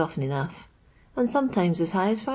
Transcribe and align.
often 0.01 0.23
enough; 0.23 0.67
and 1.15 1.29
sometimes 1.29 1.79
as 1.79 1.91
high 1.91 2.09
as 2.09 2.25
5«. 2.25 2.29